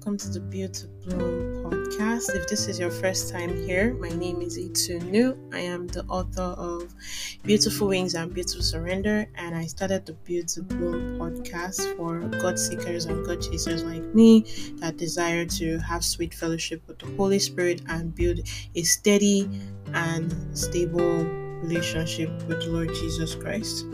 [0.00, 2.34] welcome to the Build to Bloom podcast.
[2.34, 5.36] If this is your first time here, my name is Itunu.
[5.52, 6.94] I am the author of
[7.42, 12.58] Beautiful Wings and Beautiful Surrender, and I started the Build to Bloom podcast for God
[12.58, 14.46] seekers and God chasers like me
[14.76, 18.40] that desire to have sweet fellowship with the Holy Spirit and build
[18.74, 19.50] a steady
[19.92, 21.26] and stable
[21.60, 23.84] relationship with Lord Jesus Christ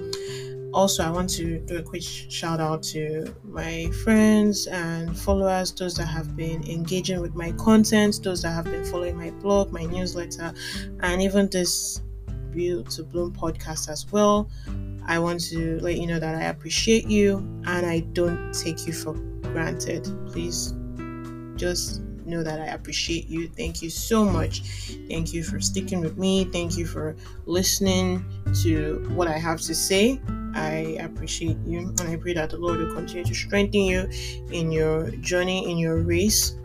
[0.72, 5.94] also i want to do a quick shout out to my friends and followers those
[5.94, 9.84] that have been engaging with my content those that have been following my blog my
[9.84, 10.52] newsletter
[11.00, 12.02] and even this
[12.50, 14.48] build to bloom podcast as well
[15.06, 18.92] i want to let you know that i appreciate you and i don't take you
[18.92, 20.74] for granted please
[21.56, 23.48] just know that I appreciate you.
[23.48, 24.62] Thank you so much.
[25.08, 26.44] Thank you for sticking with me.
[26.44, 28.24] Thank you for listening
[28.62, 30.20] to what I have to say.
[30.56, 34.08] I appreciate you and I pray that the Lord will continue to strengthen you
[34.50, 36.56] in your journey, in your race.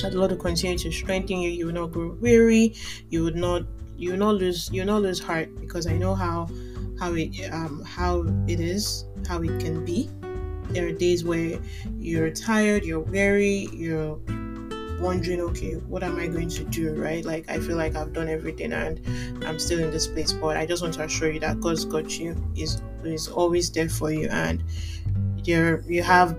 [0.00, 1.50] That the Lord will continue to strengthen you.
[1.50, 2.74] You will not grow weary.
[3.10, 3.64] You would not
[3.98, 6.48] you will not lose you will not lose heart because I know how
[6.98, 10.08] how it um how it is, how it can be.
[10.70, 11.60] There are days where
[11.98, 14.18] you're tired, you're weary, you're
[15.00, 17.24] wondering, okay, what am I going to do, right?
[17.24, 19.00] Like, I feel like I've done everything and
[19.44, 22.18] I'm still in this place, but I just want to assure you that God's got
[22.18, 24.62] you, is is always there for you, and
[25.44, 26.36] you you have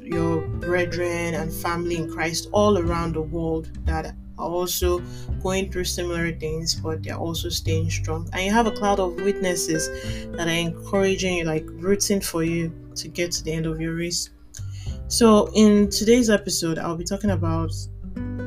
[0.00, 5.02] your brethren and family in Christ all around the world that are also
[5.42, 8.28] going through similar things, but they're also staying strong.
[8.32, 9.88] And you have a cloud of witnesses
[10.32, 13.94] that are encouraging you, like rooting for you to get to the end of your
[13.94, 14.30] race.
[15.08, 17.70] So, in today's episode, I'll be talking about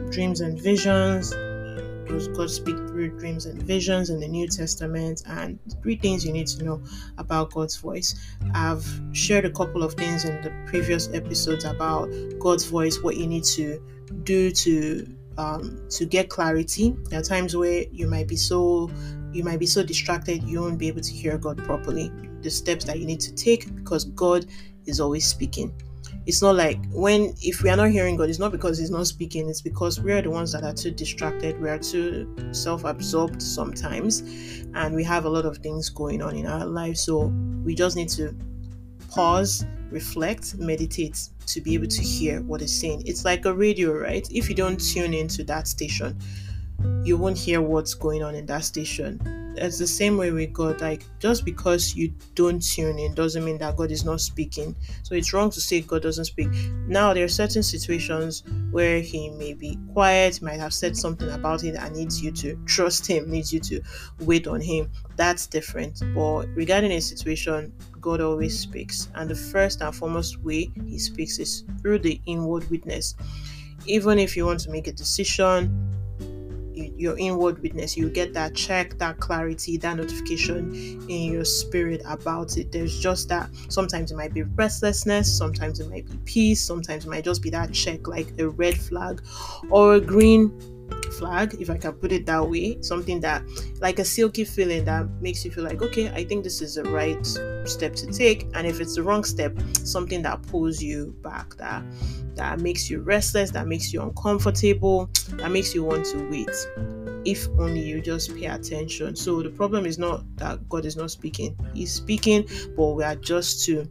[0.09, 1.31] dreams and visions.
[1.31, 5.23] Does God speak through dreams and visions in the New Testament?
[5.25, 6.83] And three things you need to know
[7.17, 8.13] about God's voice.
[8.53, 12.09] I've shared a couple of things in the previous episodes about
[12.39, 13.81] God's voice, what you need to
[14.23, 16.93] do to um, to get clarity.
[17.05, 18.91] There are times where you might be so
[19.31, 22.11] you might be so distracted you won't be able to hear God properly.
[22.41, 24.45] The steps that you need to take because God
[24.86, 25.73] is always speaking
[26.29, 29.07] it's not like when if we are not hearing God, it's not because He's not
[29.07, 33.41] speaking, it's because we are the ones that are too distracted, we are too self-absorbed
[33.41, 34.19] sometimes,
[34.75, 37.01] and we have a lot of things going on in our lives.
[37.01, 37.33] So
[37.65, 38.35] we just need to
[39.09, 43.01] pause, reflect, meditate to be able to hear what is saying.
[43.07, 44.27] It's like a radio, right?
[44.31, 46.15] If you don't tune into that station,
[47.03, 50.81] you won't hear what's going on in that station it's the same way with God.
[50.81, 54.75] Like just because you don't tune in doesn't mean that God is not speaking.
[55.03, 56.49] So it's wrong to say God doesn't speak.
[56.87, 61.64] Now there are certain situations where He may be quiet, might have said something about
[61.64, 63.81] it, and needs you to trust Him, needs you to
[64.21, 64.89] wait on Him.
[65.15, 66.02] That's different.
[66.14, 71.39] But regarding a situation, God always speaks, and the first and foremost way He speaks
[71.39, 73.15] is through the inward witness.
[73.86, 75.98] Even if you want to make a decision,
[76.99, 80.73] your inward witness you get that check that clarity that notification
[81.10, 82.71] in your spirit about it.
[82.71, 87.09] There's just that sometimes it might be restlessness sometimes it might be peace sometimes it
[87.09, 89.21] might just be that check like a red flag
[89.70, 90.52] or a green
[91.17, 93.44] flag if i can put it that way something that
[93.82, 96.83] like a silky feeling that makes you feel like okay i think this is the
[96.83, 97.26] right
[97.66, 98.48] step to take.
[98.54, 101.83] And if it's the wrong step something that pulls you back that
[102.36, 106.50] that makes you restless that makes you uncomfortable that makes you want to wait.
[107.26, 109.16] If only you just pay attention.
[109.16, 111.58] So the problem is not that god is not speaking.
[111.73, 113.89] He's speaking but we are just too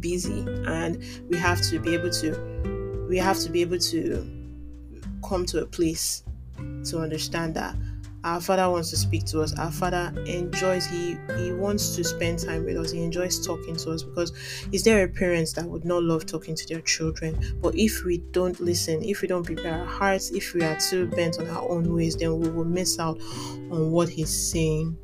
[0.00, 0.40] busy.
[0.66, 4.43] And we have to be able to we have to be able to
[5.28, 6.24] come to a place
[6.84, 7.74] to understand that
[8.24, 9.56] our father wants to speak to us.
[9.58, 12.90] Our father enjoys he he wants to spend time with us.
[12.90, 14.32] He enjoys talking to us because
[14.72, 17.58] is there a parent that would not love talking to their children?
[17.60, 21.06] But if we don't listen if we don't prepare our hearts if we are too
[21.08, 23.20] bent on our own ways then we will miss out
[23.70, 24.96] on what he's saying.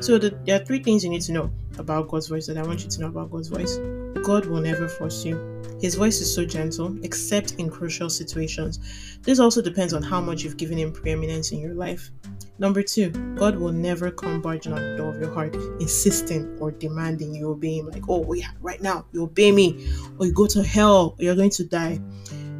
[0.00, 2.62] So the, there are three things you need to know about god's voice that i
[2.62, 3.76] want you to know about god's voice.
[4.24, 9.18] God will never force you his voice is so gentle, except in crucial situations.
[9.22, 12.10] This also depends on how much you've given him preeminence in your life.
[12.58, 16.70] Number two, God will never come barging on the door of your heart, insisting or
[16.70, 17.88] demanding you obey Him.
[17.88, 19.88] Like, oh, yeah, right now, you obey me,
[20.18, 22.00] or you go to hell, or you're going to die.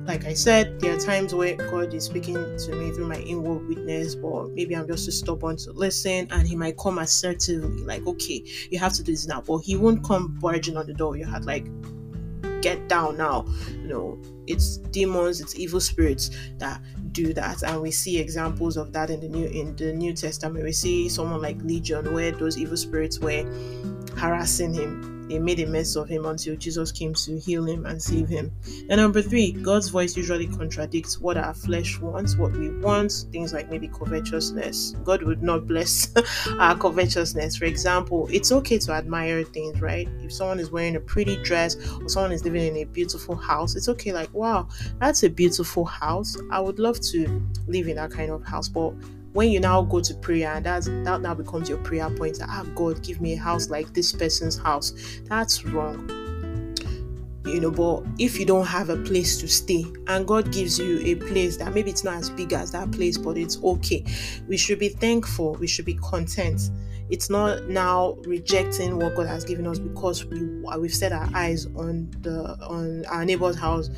[0.04, 3.68] Like I said, there are times where God is speaking to me through my inward
[3.68, 8.04] witness, or maybe I'm just too stubborn to listen, and He might come assertively, like,
[8.04, 11.14] okay, you have to do this now, but He won't come barging on the door
[11.14, 11.68] of your heart, like,
[12.64, 13.46] get down now.
[13.68, 16.80] You know, it's demons, it's evil spirits that
[17.12, 17.62] do that.
[17.62, 20.64] And we see examples of that in the new in the new testament.
[20.64, 23.44] We see someone like legion where those evil spirits were
[24.16, 28.00] harassing him they made a mess of him until Jesus came to heal him and
[28.02, 28.52] save him.
[28.90, 33.52] And number three, God's voice usually contradicts what our flesh wants, what we want, things
[33.52, 34.96] like maybe covetousness.
[35.04, 36.12] God would not bless
[36.58, 37.56] our covetousness.
[37.56, 40.08] For example, it's okay to admire things, right?
[40.20, 43.76] If someone is wearing a pretty dress or someone is living in a beautiful house,
[43.76, 44.68] it's okay, like, wow,
[45.00, 46.36] that's a beautiful house.
[46.50, 48.68] I would love to live in that kind of house.
[48.68, 48.94] But
[49.34, 52.38] when you now go to prayer and that's that now becomes your prayer point.
[52.40, 54.94] Ah god give me a house like this person's house.
[55.24, 56.08] That's wrong.
[57.44, 61.00] You know but if you don't have a place to stay and god gives you
[61.00, 64.02] a place that maybe it's not as big as that place but it's okay
[64.48, 65.52] we should be thankful.
[65.60, 66.70] We should be content.
[67.10, 70.40] It's not now rejecting what god has given us because we
[70.78, 73.90] we've set our eyes on the on our neighbor's house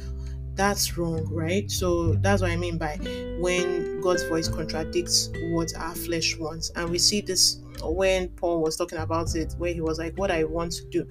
[0.57, 1.71] that's wrong, right?
[1.71, 2.97] So that's what I mean by
[3.39, 6.71] when God's voice contradicts what our flesh wants.
[6.75, 10.31] And we see this when Paul was talking about it, where he was like, What
[10.31, 11.07] I want to do,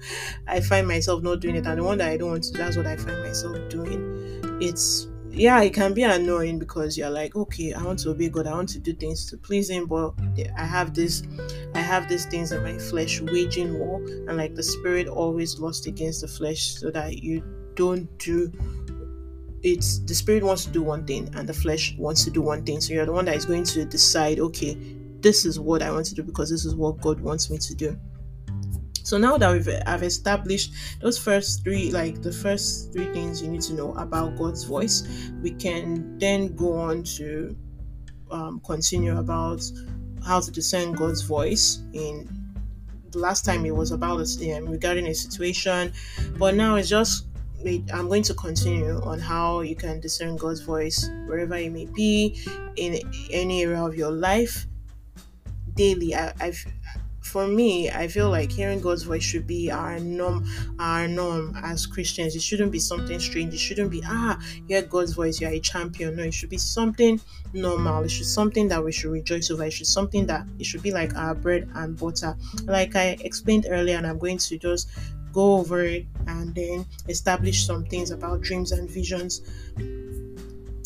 [0.46, 1.66] I find myself not doing it.
[1.66, 4.58] And the one that I don't want to that's what I find myself doing.
[4.60, 8.46] It's yeah, it can be annoying because you're like, okay, I want to obey God,
[8.46, 10.14] I want to do things to please Him, but
[10.56, 11.24] I have this,
[11.74, 15.86] I have these things in my flesh waging war, and like the spirit always lost
[15.86, 17.42] against the flesh, so that you
[17.74, 18.50] don't do
[19.62, 22.64] it's the spirit wants to do one thing and the flesh wants to do one
[22.64, 22.80] thing.
[22.80, 24.76] So you're the one that is going to decide, okay,
[25.20, 27.74] this is what I want to do because this is what God wants me to
[27.74, 27.98] do.
[29.02, 33.48] So now that we've have established those first three, like the first three things you
[33.48, 37.56] need to know about God's voice, we can then go on to
[38.32, 39.62] um, continue about
[40.24, 42.28] how to discern God's voice in
[43.12, 45.92] the last time it was about um, regarding a situation,
[46.36, 47.26] but now it's just
[47.64, 52.38] I'm going to continue on how you can discern God's voice wherever you may be
[52.76, 53.00] in
[53.30, 54.66] any area of your life
[55.74, 56.14] daily.
[56.14, 56.64] I, I've
[57.26, 60.46] for me, I feel like hearing God's voice should be our norm,
[60.78, 62.36] our norm as Christians.
[62.36, 63.52] It shouldn't be something strange.
[63.52, 66.16] It shouldn't be ah, hear God's voice, you're a champion.
[66.16, 67.20] No, it should be something
[67.52, 68.04] normal.
[68.04, 69.64] It should something that we should rejoice over.
[69.64, 72.36] It should something that it should be like our bread and butter.
[72.64, 74.88] Like I explained earlier, and I'm going to just
[75.36, 79.42] go over it and then establish some things about dreams and visions.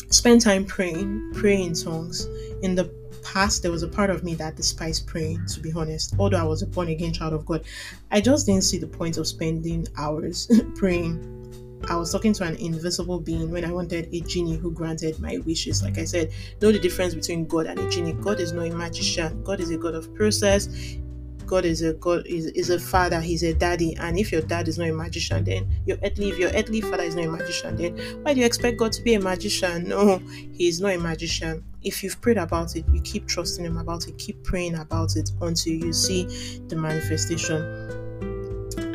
[0.09, 2.27] Spend time praying, pray in tongues.
[2.61, 2.91] In the
[3.23, 6.15] past, there was a part of me that despised praying, to be honest.
[6.19, 7.63] Although I was a born again child of God,
[8.11, 11.37] I just didn't see the point of spending hours praying.
[11.87, 15.37] I was talking to an invisible being when I wanted a genie who granted my
[15.45, 15.81] wishes.
[15.81, 16.29] Like I said,
[16.61, 18.13] know the difference between God and a genie.
[18.13, 19.43] God is not a magician.
[19.43, 20.67] God is a God of process.
[21.51, 23.93] God is a God is, is a father, he's a daddy.
[23.97, 27.03] And if your dad is not a magician, then your earthly if your earthly father
[27.03, 29.89] is not a magician, then why do you expect God to be a magician?
[29.89, 30.19] No,
[30.53, 31.61] he's not a magician.
[31.83, 35.29] If you've prayed about it, you keep trusting him about it, keep praying about it
[35.41, 36.23] until you see
[36.69, 37.99] the manifestation.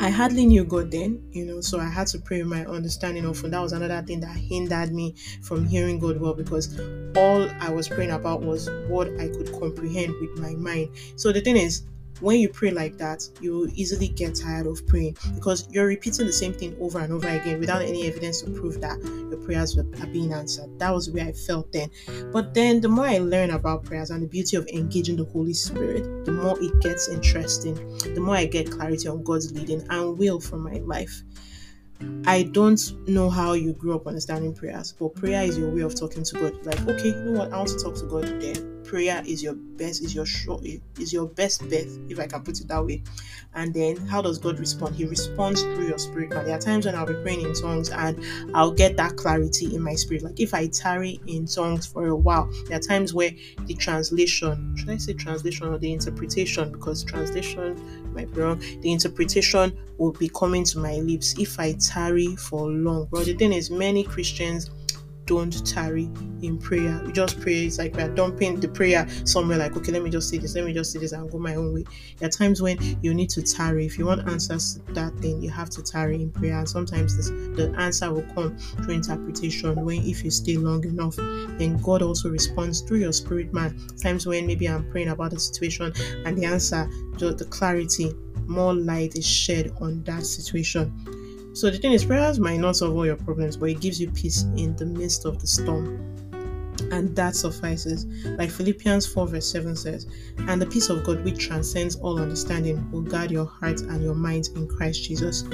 [0.00, 3.42] I hardly knew God then, you know, so I had to pray my understanding of,
[3.44, 6.80] and that was another thing that hindered me from hearing God well because
[7.16, 10.90] all I was praying about was what I could comprehend with my mind.
[11.16, 11.82] So the thing is,
[12.20, 16.32] when you pray like that, you easily get tired of praying because you're repeating the
[16.32, 18.98] same thing over and over again without any evidence to prove that
[19.30, 20.78] your prayers are being answered.
[20.78, 21.90] That was where I felt then.
[22.32, 25.54] But then the more I learn about prayers and the beauty of engaging the Holy
[25.54, 30.18] Spirit, the more it gets interesting, the more I get clarity on God's leading and
[30.18, 31.22] will for my life.
[32.26, 35.94] I don't know how you grew up understanding prayers, but prayer is your way of
[35.94, 36.66] talking to God.
[36.66, 37.52] Like, okay, you know what?
[37.52, 38.76] I want to talk to God then.
[38.84, 42.60] Prayer is your best is your short is your best bet if i can put
[42.60, 43.02] it that way.
[43.54, 44.94] And then how does god respond?
[44.94, 46.44] He responds through your spirit man.
[46.44, 48.24] There are times when i'll be praying in tongues and
[48.54, 50.22] i'll get that clarity in my spirit.
[50.22, 54.76] Like if i tarry in tongues for a while there are times where the translation
[54.76, 56.70] should i say translation or the interpretation?
[56.70, 58.40] Because translation might be
[58.80, 63.08] the interpretation will be coming to my lips if i tarry for long.
[63.10, 64.70] But the thing is many christians
[65.26, 66.08] don't tarry
[66.42, 67.02] in prayer.
[67.04, 67.66] We just pray.
[67.66, 70.64] It's like we're dumping the prayer somewhere like, okay, let me just say this, let
[70.64, 71.84] me just say this and go my own way.
[72.18, 73.86] There are times when you need to tarry.
[73.86, 76.58] If you want answers to that thing, you have to tarry in prayer.
[76.58, 81.16] And sometimes this, the answer will come through interpretation when if you stay long enough,
[81.16, 83.78] then God also responds through your spirit man.
[84.00, 85.92] Times when maybe I'm praying about the situation
[86.24, 88.12] and the answer, the clarity,
[88.46, 90.92] more light is shed on that situation
[91.56, 94.10] so the thing is, prayers might not solve all your problems, but it gives you
[94.10, 95.96] peace in the midst of the storm.
[96.92, 98.04] And that suffices.
[98.36, 100.06] Like Philippians 4, verse 7 says,
[100.48, 104.14] And the peace of God, which transcends all understanding, will guard your heart and your
[104.14, 105.44] minds in Christ Jesus.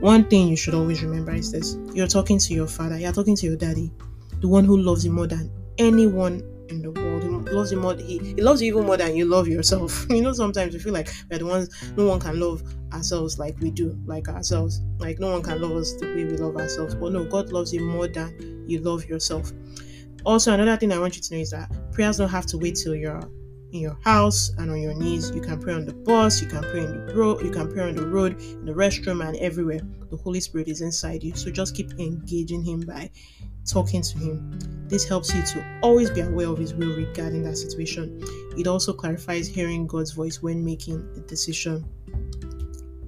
[0.00, 3.36] One thing you should always remember is this you're talking to your father, you're talking
[3.36, 3.92] to your daddy,
[4.40, 7.22] the one who loves you more than anyone in the world.
[7.22, 7.94] He loves you more.
[7.94, 10.06] He, he loves you even more than you love yourself.
[10.10, 11.92] you know, sometimes we feel like we're the ones.
[11.96, 14.80] No one can love ourselves like we do, like ourselves.
[14.98, 16.94] Like no one can love us the way we love ourselves.
[16.94, 19.52] But no, God loves you more than you love yourself.
[20.24, 22.76] Also, another thing I want you to know is that prayers don't have to wait
[22.76, 23.22] till you're
[23.72, 25.30] in your house and on your knees.
[25.30, 27.88] You can pray on the bus, you can pray in the road, you can pray
[27.88, 29.80] on the road, in the restroom, and everywhere.
[30.10, 31.34] The Holy Spirit is inside you.
[31.36, 33.10] So just keep engaging Him by
[33.66, 34.58] talking to Him.
[34.88, 38.20] This helps you to always be aware of His will regarding that situation.
[38.58, 41.84] It also clarifies hearing God's voice when making a decision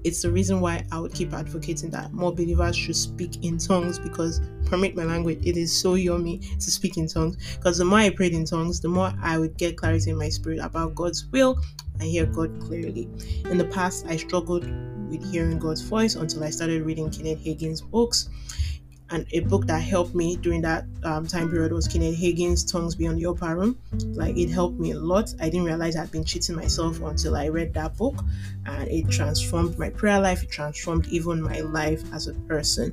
[0.03, 3.99] it's the reason why I would keep advocating that more believers should speak in tongues
[3.99, 7.37] because, permit my language, it is so yummy to speak in tongues.
[7.55, 10.29] Because the more I prayed in tongues, the more I would get clarity in my
[10.29, 11.59] spirit about God's will
[11.99, 13.09] and hear God clearly.
[13.45, 14.65] In the past, I struggled
[15.09, 18.29] with hearing God's voice until I started reading Kenneth Hagin's books
[19.13, 22.95] and a book that helped me during that um, time period was Kenneth Hagin's Tongues
[22.95, 23.77] Beyond the Upper Room.
[24.07, 25.31] Like it helped me a lot.
[25.39, 28.15] I didn't realize I'd been cheating myself until I read that book,
[28.65, 30.41] and it transformed my prayer life.
[30.41, 32.91] It transformed even my life as a person.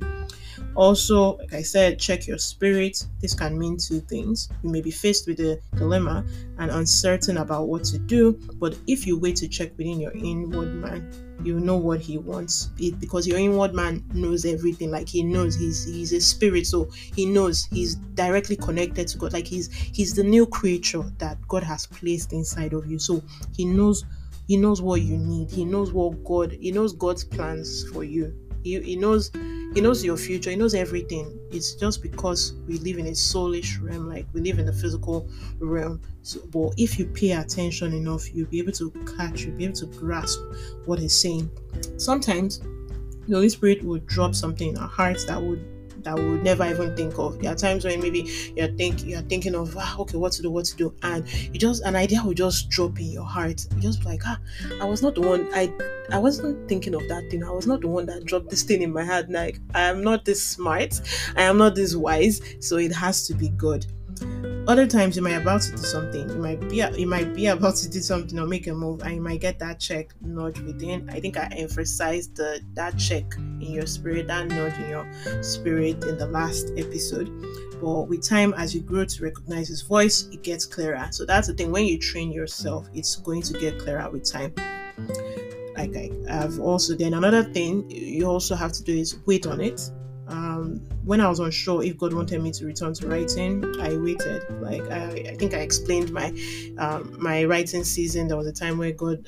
[0.75, 3.05] Also, like I said, check your spirit.
[3.19, 4.49] This can mean two things.
[4.63, 6.25] You may be faced with a dilemma
[6.59, 10.73] and uncertain about what to do, but if you wait to check within your inward
[10.75, 11.11] man,
[11.43, 12.69] you know what he wants.
[12.77, 14.91] It because your inward man knows everything.
[14.91, 19.33] Like he knows he's he's a spirit so he knows he's directly connected to god.
[19.33, 22.99] Like he's he's the new creature that god has placed inside of you.
[22.99, 23.23] So
[23.55, 24.05] he knows
[24.47, 25.49] he knows what you need.
[25.49, 29.31] He knows what god he knows god's plans for you he, he knows
[29.73, 30.49] he knows your future.
[30.49, 31.39] He knows everything.
[31.49, 35.29] It's just because we live in a soulish realm, like we live in the physical
[35.59, 36.01] realm.
[36.23, 39.75] So, but if you pay attention enough, you'll be able to catch, you'll be able
[39.75, 40.39] to grasp
[40.85, 41.49] what he's saying.
[41.95, 42.59] Sometimes
[43.27, 45.63] the Holy Spirit will drop something in our hearts that would
[46.03, 47.39] that we would never even think of.
[47.39, 50.51] There are times when maybe you're think you're thinking of ah, okay, what to do,
[50.51, 53.65] what to do, and you just an idea will just drop in your heart.
[53.75, 54.39] You just like ah,
[54.81, 55.47] I was not the one.
[55.53, 55.71] I
[56.11, 57.43] I wasn't thinking of that thing.
[57.43, 59.29] I was not the one that dropped this thing in my head.
[59.29, 60.99] Like I am not this smart.
[61.35, 62.41] I am not this wise.
[62.59, 63.85] So it has to be good.
[64.67, 66.29] Other times you might about to do something.
[66.29, 69.15] You might be you might be about to do something or make a move, and
[69.15, 71.09] you might get that check nudge within.
[71.09, 76.03] I think I emphasized the that check in your spirit, that nudge in your spirit
[76.05, 77.29] in the last episode.
[77.81, 81.07] But with time, as you grow to recognize His voice, it gets clearer.
[81.11, 81.71] So that's the thing.
[81.71, 84.53] When you train yourself, it's going to get clearer with time
[85.77, 89.61] like I have also then another thing you also have to do is wait on
[89.61, 89.89] it
[90.31, 94.43] um, when I was unsure if God wanted me to return to writing, I waited.
[94.61, 96.27] Like I, I think I explained my
[96.77, 98.27] um, my writing season.
[98.27, 99.25] There was a time where God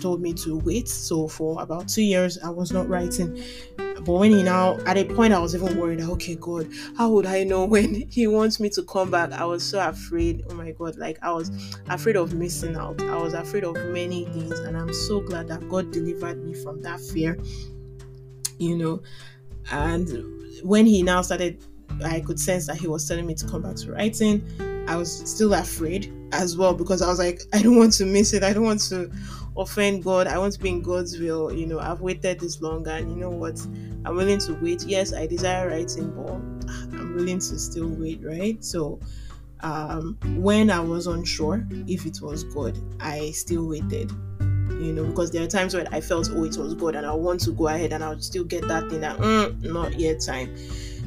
[0.00, 0.88] told me to wait.
[0.88, 3.42] So for about two years, I was not writing.
[3.76, 6.00] But when he now, at a point, I was even worried.
[6.00, 9.32] Okay, God, how would I know when He wants me to come back?
[9.32, 10.42] I was so afraid.
[10.48, 11.50] Oh my God, like I was
[11.88, 13.02] afraid of missing out.
[13.02, 16.80] I was afraid of many things, and I'm so glad that God delivered me from
[16.82, 17.38] that fear.
[18.58, 19.02] You know,
[19.70, 20.08] and
[20.62, 21.62] when he now started,
[22.04, 24.44] I could sense that he was telling me to come back to writing.
[24.88, 28.32] I was still afraid as well because I was like, I don't want to miss
[28.32, 28.42] it.
[28.42, 29.10] I don't want to
[29.56, 30.26] offend God.
[30.26, 31.52] I want to be in God's will.
[31.52, 33.60] You know, I've waited this long, and you know what?
[34.04, 34.84] I'm willing to wait.
[34.84, 36.32] Yes, I desire writing, but
[36.98, 38.62] I'm willing to still wait, right?
[38.64, 39.00] So,
[39.60, 44.10] um, when I was unsure if it was God, I still waited
[44.80, 47.12] you know, because there are times when I felt, oh, it was good, and I
[47.12, 50.54] want to go ahead and I'll still get that thing that, mm, not yet time.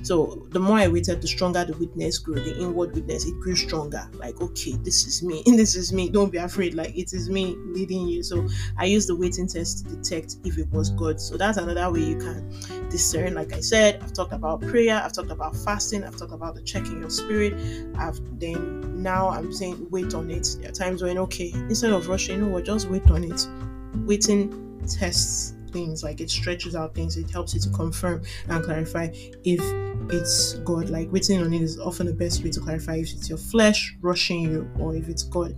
[0.04, 3.56] So the more I waited, the stronger the witness grew, the inward witness, it grew
[3.56, 4.08] stronger.
[4.14, 6.10] Like, okay, this is me, this is me.
[6.10, 6.74] Don't be afraid.
[6.74, 8.22] Like, it is me leading you.
[8.22, 11.22] So I used the waiting test to detect if it was God.
[11.22, 12.50] So that's another way you can
[12.90, 13.34] discern.
[13.34, 16.62] Like I said, I've talked about prayer, I've talked about fasting, I've talked about the
[16.62, 17.54] checking your spirit.
[17.98, 20.58] I've then now I'm saying wait on it.
[20.60, 23.48] There are times when okay, instead of rushing, you know what, just wait on it.
[24.06, 29.10] Waiting tests things like it stretches out things it helps you to confirm and clarify
[29.44, 29.60] if
[30.10, 33.30] it's god like waiting on it is often the best way to clarify if it's
[33.30, 35.56] your flesh rushing you or if it's god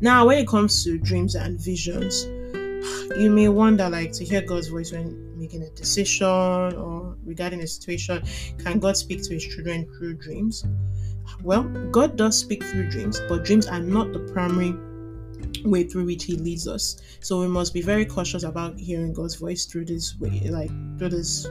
[0.00, 2.24] now when it comes to dreams and visions
[3.16, 7.66] you may wonder like to hear god's voice when making a decision or regarding a
[7.66, 8.22] situation
[8.58, 10.64] can god speak to his children through dreams
[11.42, 14.74] well god does speak through dreams but dreams are not the primary
[15.64, 17.00] way through which he leads us.
[17.20, 21.10] So we must be very cautious about hearing God's voice through this way, like through
[21.10, 21.46] this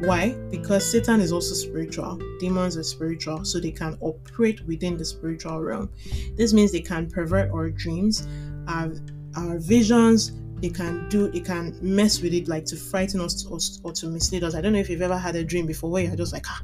[0.00, 0.30] Why?
[0.50, 2.20] Because Satan is also spiritual.
[2.38, 5.90] Demons are spiritual, so they can operate within the spiritual realm.
[6.36, 8.26] This means they can pervert our dreams,
[8.68, 8.92] our,
[9.36, 13.58] our visions, they can do they can mess with it like to frighten us or,
[13.88, 16.02] or, to mislead us i don't know if you've ever had a dream before where
[16.02, 16.62] you're just like ah,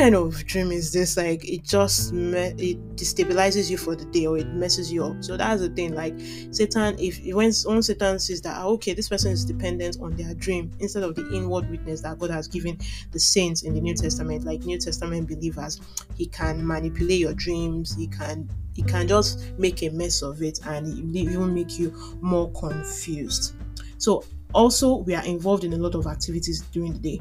[0.00, 1.16] kind of dream is this?
[1.16, 5.22] Like, it just me- it destabilizes you for the day or it messes you up.
[5.22, 5.94] So that's the thing.
[5.94, 6.14] Like,
[6.50, 10.34] Satan, if when, when Satan sees that, ah, okay, this person is dependent on their
[10.34, 12.78] dream instead of the inward witness that God has given
[13.10, 15.80] the saints in the New Testament, like New Testament believers,
[16.16, 17.94] he can manipulate your dreams.
[17.94, 21.92] He can he can just make a mess of it and even make you
[22.22, 23.54] more confused.
[23.98, 27.20] So also we are involved in a lot of activities during the day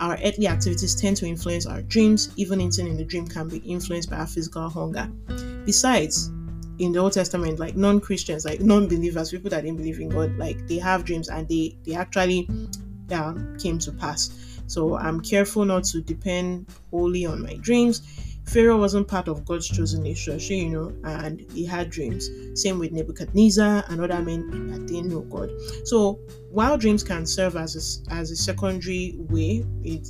[0.00, 2.30] our earthly activities tend to influence our dreams.
[2.36, 5.10] Even eating in the dream can be influenced by our physical hunger.
[5.64, 6.30] Besides,
[6.78, 10.66] in the Old Testament, like non-Christians, like non-believers, people that didn't believe in God, like
[10.68, 12.48] they have dreams and they they actually
[13.08, 14.60] yeah, came to pass.
[14.66, 19.68] So I'm careful not to depend wholly on my dreams Pharaoh wasn't part of God's
[19.68, 22.30] chosen nation, you know, and he had dreams.
[22.54, 25.50] Same with Nebuchadnezzar and other men that didn't know God.
[25.84, 26.18] So
[26.50, 27.76] while dreams can serve as
[28.08, 30.08] a, as a secondary way, it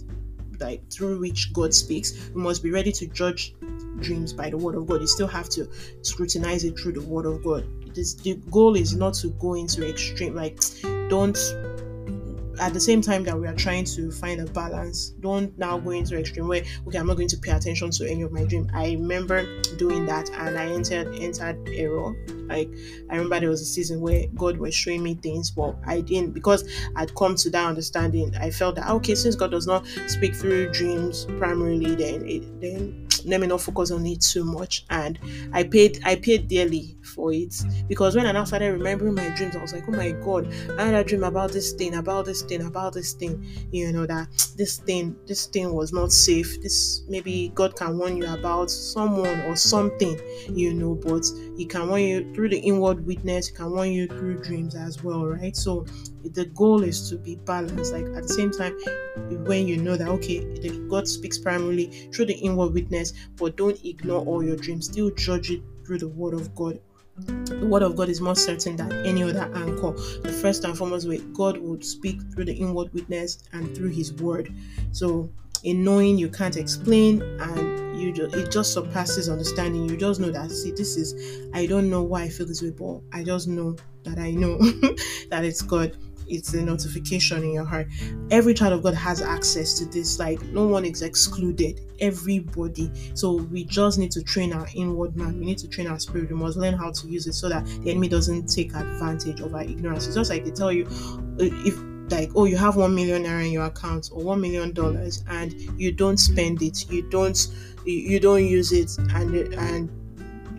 [0.60, 3.54] like through which God speaks, we must be ready to judge
[4.00, 5.00] dreams by the word of God.
[5.00, 5.68] You still have to
[6.02, 7.66] scrutinize it through the word of God.
[7.94, 10.60] The goal is not to go into extreme, like
[11.08, 11.36] don't
[12.60, 15.90] at the same time that we are trying to find a balance, don't now go
[15.90, 18.70] into extreme where okay, I'm not going to pay attention to any of my dream.
[18.74, 19.44] I remember
[19.76, 22.14] doing that and I entered entered error.
[22.48, 22.70] Like
[23.10, 26.32] I remember there was a season where God was showing me things, but I didn't
[26.32, 28.34] because I'd come to that understanding.
[28.36, 33.07] I felt that okay, since God does not speak through dreams primarily, then it, then
[33.28, 34.84] let me not focus on it too much.
[34.90, 35.18] And
[35.52, 37.54] I paid I paid dearly for it
[37.88, 40.84] because when I now started remembering my dreams, I was like, oh my god, I
[40.86, 43.46] had a dream about this thing, about this thing, about this thing.
[43.70, 46.60] You know that this thing, this thing was not safe.
[46.62, 50.18] This maybe God can warn you about someone or something,
[50.48, 51.24] you know, but
[51.56, 53.48] He can warn you through the inward witness.
[53.48, 55.56] He can warn you through dreams as well, right?
[55.56, 55.86] So
[56.28, 57.92] the goal is to be balanced.
[57.92, 58.76] Like at the same time,
[59.44, 60.40] when you know that okay,
[60.88, 64.86] God speaks primarily through the inward witness, but don't ignore all your dreams.
[64.86, 66.80] Still judge it through the Word of God.
[67.18, 69.92] The word of God is more certain than any other anchor.
[70.22, 74.12] The first and foremost way God would speak through the inward witness and through His
[74.12, 74.54] word.
[74.92, 75.30] So,
[75.64, 79.88] in knowing you can't explain and you just it just surpasses understanding.
[79.88, 82.70] You just know that see, this is I don't know why I feel this way,
[82.70, 84.58] but I just know that I know
[85.30, 85.96] that it's God
[86.28, 87.88] it's a notification in your heart.
[88.30, 90.18] Every child of God has access to this.
[90.18, 91.80] Like no one is excluded.
[92.00, 92.90] Everybody.
[93.14, 95.38] So we just need to train our inward man.
[95.38, 96.30] We need to train our spirit.
[96.30, 99.54] We must learn how to use it so that the enemy doesn't take advantage of
[99.54, 100.06] our ignorance.
[100.06, 101.78] It's just like they tell you uh, if
[102.10, 105.52] like oh you have one million naira in your account or one million dollars and
[105.78, 107.48] you don't spend it you don't
[107.84, 109.90] you don't use it and and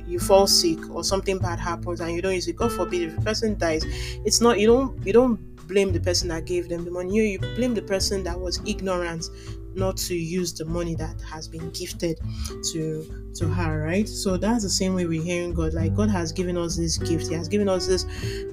[0.07, 3.17] you fall sick or something bad happens and you don't use it god forbid if
[3.17, 3.83] a person dies
[4.25, 7.15] it's not you don't you don't blame the person that gave them the money.
[7.31, 9.29] You, blame the person that was ignorant
[9.75, 12.19] not to use the money that has been gifted
[12.73, 14.07] to to her right?
[14.09, 15.73] So that's the same way we're hearing god.
[15.73, 17.27] Like god has given us this gift.
[17.27, 18.03] He has given us this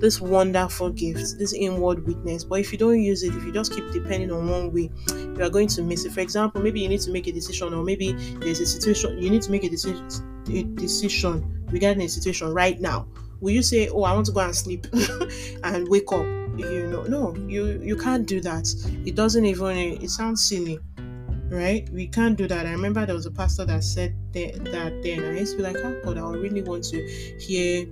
[0.00, 2.44] this wonderful gift this inward witness.
[2.44, 5.42] But if you don't use it if you just keep depending on one way you
[5.42, 6.12] are going to miss it.
[6.12, 9.30] For example maybe you need to make a decision or maybe there's a situation you
[9.30, 10.06] need to make a decision
[10.48, 13.08] a decision regarding a situation right now.
[13.40, 14.86] Will you say oh i want to go and sleep
[15.64, 16.24] and wake up
[16.56, 18.66] you know no you you can't do that
[19.04, 20.78] it doesn't even it sounds silly
[21.48, 25.02] right we can't do that i remember there was a pastor that said that, that
[25.02, 27.06] then i used to be like oh god i really want to
[27.38, 27.86] hear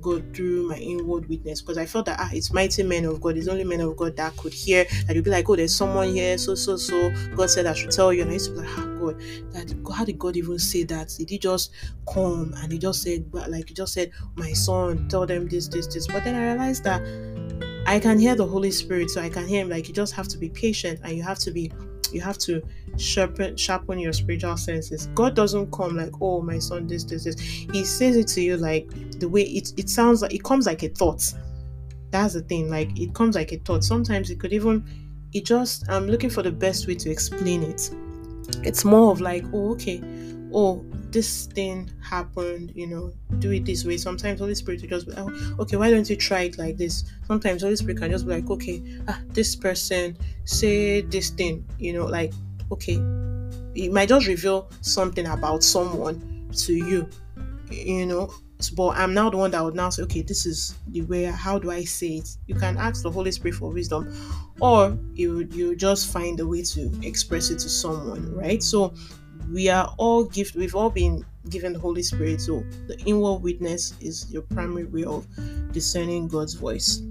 [0.00, 3.36] go through my inward witness because I felt that ah, it's mighty men of God,
[3.36, 6.08] it's only men of God that could hear that you'd be like, oh, there's someone
[6.08, 7.12] here, so so so.
[7.34, 9.20] God said I should tell you, and I used to be like, ah, God,
[9.52, 11.14] that how did God even say that?
[11.16, 11.72] Did He just
[12.12, 15.86] come and He just said, like He just said, my son, tell them this, this,
[15.86, 16.06] this?
[16.06, 17.02] But then I realized that
[17.90, 19.68] I can hear the Holy Spirit, so I can hear him.
[19.68, 21.72] Like you just have to be patient and you have to be
[22.12, 22.62] you have to
[22.96, 25.08] sharpen sharpen your spiritual senses.
[25.16, 27.40] God doesn't come like, oh my son, this, this, this.
[27.40, 30.84] He says it to you like the way it it sounds like it comes like
[30.84, 31.34] a thought.
[32.12, 33.82] That's the thing, like it comes like a thought.
[33.82, 34.84] Sometimes it could even
[35.32, 37.90] it just I'm looking for the best way to explain it.
[38.62, 40.00] It's more of like, oh, okay,
[40.52, 43.96] oh, this thing happened, you know, do it this way.
[43.96, 47.04] Sometimes Holy Spirit will just be, oh, okay, why don't you try it like this?
[47.26, 51.92] Sometimes Holy Spirit can just be like, okay, ah, this person say this thing, you
[51.92, 52.32] know, like,
[52.72, 53.00] okay,
[53.74, 57.08] it might just reveal something about someone to you,
[57.70, 58.32] you know.
[58.76, 61.24] But I'm now the one that would now say, okay, this is the way.
[61.24, 62.36] How do I say it?
[62.46, 64.12] You can ask the Holy Spirit for wisdom,
[64.60, 68.62] or you you just find a way to express it to someone, right?
[68.62, 68.92] So
[69.52, 73.94] we are all gift we've all been given the holy spirit so the inward witness
[74.00, 75.26] is your primary way of
[75.72, 77.02] discerning god's voice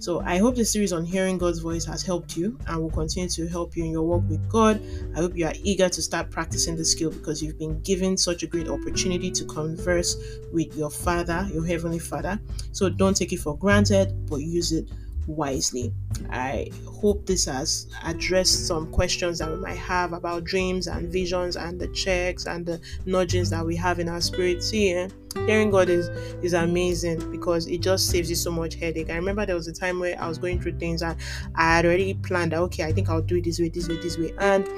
[0.00, 3.28] So I hope the series on hearing God's voice has helped you and will continue
[3.28, 4.80] to help you in your walk with God.
[5.14, 8.42] I hope you are eager to start practicing the skill because you've been given such
[8.42, 10.16] a great opportunity to converse
[10.54, 12.40] with your Father, your Heavenly Father.
[12.72, 14.88] So don't take it for granted, but use it
[15.26, 15.92] wisely.
[16.30, 21.56] I hope this has addressed some questions that we might have about dreams and visions
[21.56, 24.62] and the checks and the nudgings that we have in our spirit.
[24.62, 25.08] See, eh?
[25.46, 26.08] hearing God is
[26.42, 29.10] is amazing because it just saves you so much headache.
[29.10, 31.16] I remember there was a time where I was going through things and
[31.54, 33.96] I had already planned that okay, I think I'll do it this way, this way,
[33.96, 34.68] this way, and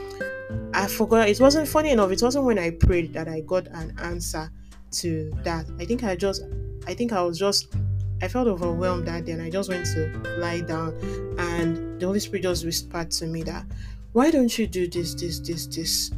[0.74, 1.28] I forgot.
[1.28, 2.10] It wasn't funny enough.
[2.10, 4.50] It wasn't when I prayed that I got an answer
[4.92, 5.66] to that.
[5.78, 6.42] I think I just,
[6.86, 7.74] I think I was just
[8.22, 10.94] I felt overwhelmed that day and I just went to lie down
[11.38, 13.66] and the Holy Spirit just whispered to me that
[14.12, 16.10] why don't you do this, this, this, this?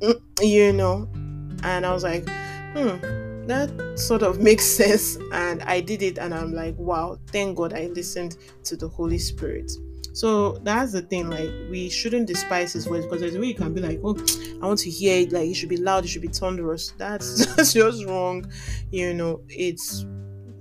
[0.00, 1.08] Mm, you know?
[1.64, 5.16] And I was like, hmm, that sort of makes sense.
[5.32, 9.18] And I did it and I'm like, wow, thank God I listened to the Holy
[9.18, 9.72] Spirit.
[10.12, 13.54] So that's the thing, like we shouldn't despise his voice because there's a way you
[13.54, 14.16] can be like, oh,
[14.62, 16.92] I want to hear it, like it should be loud, it should be thunderous.
[16.98, 18.50] That's that's just wrong.
[18.90, 20.04] You know, it's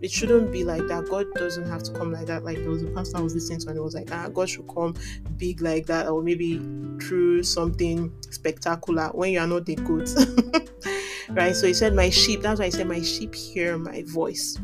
[0.02, 1.10] it shouldn't be like that.
[1.10, 2.44] God doesn't have to come like that.
[2.44, 4.50] Like there was a pastor I was listening to and it was like, ah, God
[4.50, 4.96] should come
[5.38, 6.60] big like that, or maybe
[7.02, 10.10] through something spectacular when you are not the goat.
[11.30, 11.56] right?
[11.56, 14.58] So he said, My sheep, that's why I said, My sheep hear my voice.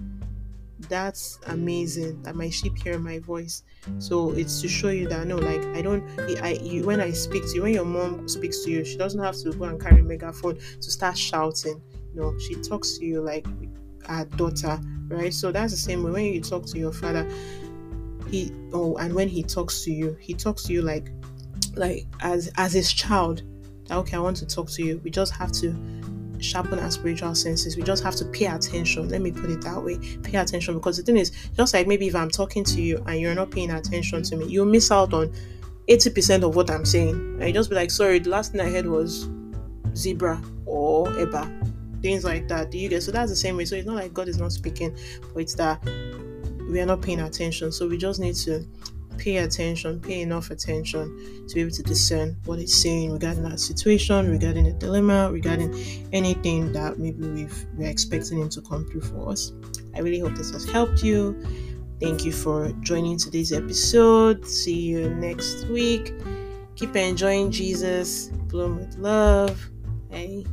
[0.89, 3.63] That's amazing that my sheep hear my voice.
[3.99, 6.03] So it's to show you that no, like I don't,
[6.41, 9.21] I you, when I speak to you, when your mom speaks to you, she doesn't
[9.21, 11.81] have to go and carry a megaphone to start shouting.
[12.13, 13.47] No, she talks to you like
[14.09, 15.33] a daughter, right?
[15.33, 17.29] So that's the same way when you talk to your father,
[18.29, 21.11] he oh, and when he talks to you, he talks to you like
[21.75, 23.43] like as as his child.
[23.91, 25.01] Okay, I want to talk to you.
[25.03, 25.75] We just have to
[26.39, 27.77] sharpen our spiritual senses.
[27.77, 29.09] We just have to pay attention.
[29.09, 29.97] Let me put it that way.
[30.23, 33.19] Pay attention because the thing is, just like maybe if I'm talking to you and
[33.19, 35.33] you're not paying attention to me, you'll miss out on
[35.87, 37.15] 80% of what I'm saying.
[37.39, 39.29] And you just be like, sorry, the last thing I heard was
[39.95, 41.62] zebra or eba
[42.03, 42.69] things like that.
[42.69, 43.65] Do you get so that's the same way.
[43.65, 44.95] So it's not like God is not speaking,
[45.33, 45.83] but it's that
[46.69, 47.71] we are not paying attention.
[47.71, 48.67] So we just need to
[49.17, 53.57] pay attention, pay enough attention to be able to discern what it's saying regarding our
[53.57, 55.73] situation, regarding a dilemma, regarding
[56.11, 59.53] anything that maybe we've we're expecting him to come through for us.
[59.95, 61.41] I really hope this has helped you.
[62.01, 64.45] Thank you for joining today's episode.
[64.45, 66.13] See you next week.
[66.75, 68.27] Keep enjoying Jesus.
[68.49, 69.69] Bloom with love.
[70.09, 70.45] Hey.